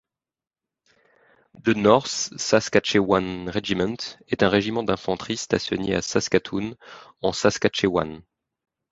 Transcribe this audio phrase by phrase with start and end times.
[1.53, 6.73] The North Saskatchewan Regiment est un régiment d'infanterie stationné à Saskatoon
[7.21, 8.23] en Saskatchewan.